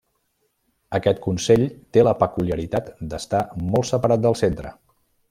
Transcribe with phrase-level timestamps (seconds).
[0.99, 1.65] Aquest consell
[1.97, 4.75] té la peculiaritat d'estar molt separat del centre.